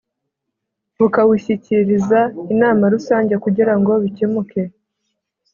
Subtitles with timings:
[0.97, 2.19] Bukawushyikiriza
[2.53, 4.61] inama rusange kugira ngo bikemuke